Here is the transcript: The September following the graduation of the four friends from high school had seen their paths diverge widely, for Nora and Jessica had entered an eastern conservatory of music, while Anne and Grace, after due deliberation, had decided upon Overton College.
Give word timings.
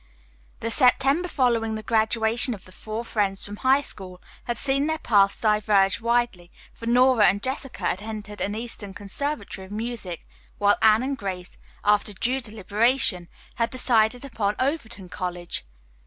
The 0.61 0.71
September 0.71 1.27
following 1.27 1.75
the 1.75 1.83
graduation 1.83 2.55
of 2.55 2.65
the 2.65 2.71
four 2.71 3.03
friends 3.05 3.45
from 3.45 3.57
high 3.57 3.81
school 3.81 4.19
had 4.45 4.57
seen 4.57 4.87
their 4.87 4.97
paths 4.97 5.39
diverge 5.39 6.01
widely, 6.01 6.49
for 6.73 6.87
Nora 6.87 7.27
and 7.27 7.39
Jessica 7.43 7.83
had 7.85 8.01
entered 8.01 8.41
an 8.41 8.55
eastern 8.55 8.95
conservatory 8.95 9.63
of 9.67 9.71
music, 9.71 10.25
while 10.57 10.79
Anne 10.81 11.03
and 11.03 11.15
Grace, 11.19 11.55
after 11.83 12.13
due 12.13 12.39
deliberation, 12.41 13.27
had 13.57 13.69
decided 13.69 14.25
upon 14.25 14.55
Overton 14.57 15.07
College. 15.07 15.67